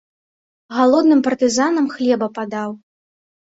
Галодным 0.77 1.21
партызанам 1.27 1.85
хлеба 1.97 2.27
падаў. 2.39 2.71